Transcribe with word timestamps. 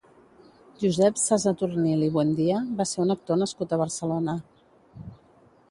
Josep 0.83 1.19
Sazatornil 1.23 2.01
i 2.07 2.09
Buendía 2.15 2.63
va 2.81 2.89
ser 2.93 3.01
un 3.05 3.17
actor 3.17 3.41
nascut 3.45 3.75
a 3.77 3.81
Barcelona. 3.85 4.39